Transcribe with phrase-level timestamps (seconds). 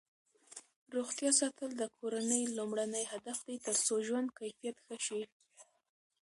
[0.95, 5.21] روغتیا ساتل د کورنۍ لومړنی هدف دی ترڅو ژوند کیفیت ښه شي.